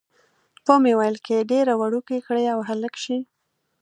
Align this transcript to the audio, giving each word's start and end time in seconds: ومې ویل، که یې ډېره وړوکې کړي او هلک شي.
ومې 0.67 0.93
ویل، 0.97 1.15
که 1.25 1.31
یې 1.37 1.47
ډېره 1.51 1.73
وړوکې 1.77 2.17
کړي 2.27 2.45
او 2.53 2.59
هلک 2.69 2.93
شي. 3.03 3.17